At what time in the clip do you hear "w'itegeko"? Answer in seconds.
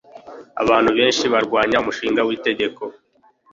2.27-2.83